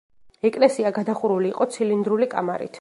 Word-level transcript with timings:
ეკლესია 0.49 0.91
გადახურული 0.95 1.53
იყო 1.53 1.71
ცილინდრული 1.77 2.33
კამარით. 2.37 2.69